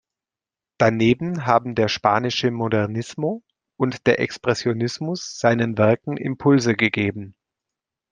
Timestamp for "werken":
5.77-6.17